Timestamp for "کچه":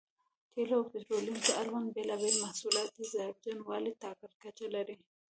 4.43-4.65